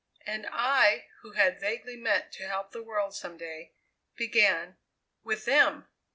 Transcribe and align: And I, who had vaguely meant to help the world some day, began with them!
And 0.25 0.47
I, 0.51 1.09
who 1.19 1.33
had 1.33 1.59
vaguely 1.59 1.95
meant 1.95 2.31
to 2.31 2.47
help 2.47 2.71
the 2.71 2.81
world 2.81 3.13
some 3.13 3.37
day, 3.37 3.73
began 4.15 4.77
with 5.23 5.45
them! 5.45 5.87